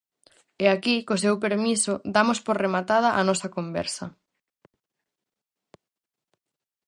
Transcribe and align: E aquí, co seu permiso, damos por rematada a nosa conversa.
E 0.63 0.65
aquí, 0.75 0.95
co 1.07 1.21
seu 1.23 1.35
permiso, 1.45 1.93
damos 2.15 2.39
por 2.45 2.55
rematada 2.65 3.09
a 3.19 3.21
nosa 3.27 3.49
conversa. 3.57 4.05